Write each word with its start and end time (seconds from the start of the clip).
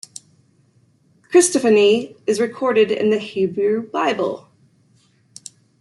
Christophany, 1.31 2.15
is 2.25 2.39
recorded 2.39 2.89
in 2.91 3.11
the 3.11 3.19
Hebrew 3.19 3.87
Bible. 3.87 4.49